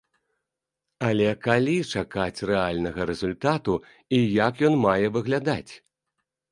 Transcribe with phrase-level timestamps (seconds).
[1.09, 3.73] Але калі чакаць рэальнага рэзультату
[4.19, 5.73] і як ён мае выглядаць?